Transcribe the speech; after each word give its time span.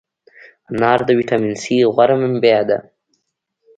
انار 0.71 0.99
د 1.07 1.09
ویټامین 1.19 1.53
C 1.63 1.63
غوره 1.93 2.15
منبع 2.21 2.59
ده. 2.69 2.77